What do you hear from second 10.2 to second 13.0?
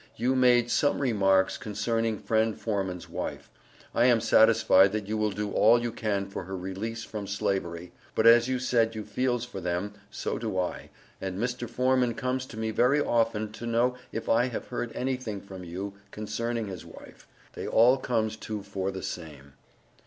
do I, and Mr. Foreman comes to me very